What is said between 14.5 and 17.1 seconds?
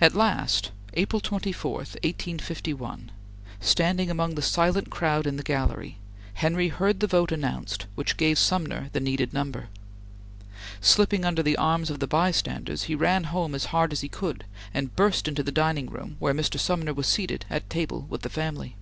and burst into the dining room where Mr. Sumner was